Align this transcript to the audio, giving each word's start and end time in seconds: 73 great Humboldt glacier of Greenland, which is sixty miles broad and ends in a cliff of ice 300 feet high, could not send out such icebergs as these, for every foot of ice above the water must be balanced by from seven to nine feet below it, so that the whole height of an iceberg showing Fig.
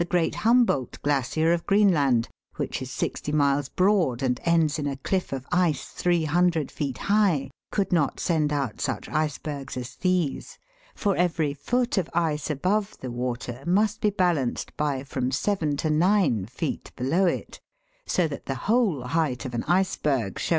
73 0.01 0.19
great 0.19 0.35
Humboldt 0.41 0.99
glacier 1.03 1.53
of 1.53 1.67
Greenland, 1.67 2.27
which 2.55 2.81
is 2.81 2.89
sixty 2.89 3.31
miles 3.31 3.69
broad 3.69 4.23
and 4.23 4.39
ends 4.43 4.79
in 4.79 4.87
a 4.87 4.97
cliff 4.97 5.31
of 5.31 5.45
ice 5.51 5.89
300 5.89 6.71
feet 6.71 6.97
high, 6.97 7.51
could 7.71 7.93
not 7.93 8.19
send 8.19 8.51
out 8.51 8.81
such 8.81 9.07
icebergs 9.09 9.77
as 9.77 9.95
these, 9.97 10.57
for 10.95 11.15
every 11.15 11.53
foot 11.53 11.99
of 11.99 12.09
ice 12.15 12.49
above 12.49 12.97
the 13.01 13.11
water 13.11 13.63
must 13.67 14.01
be 14.01 14.09
balanced 14.09 14.75
by 14.75 15.03
from 15.03 15.29
seven 15.29 15.77
to 15.77 15.91
nine 15.91 16.47
feet 16.47 16.91
below 16.95 17.27
it, 17.27 17.59
so 18.07 18.27
that 18.27 18.47
the 18.47 18.55
whole 18.65 19.03
height 19.03 19.45
of 19.45 19.53
an 19.53 19.61
iceberg 19.65 20.39
showing 20.39 20.47
Fig. 20.47 20.47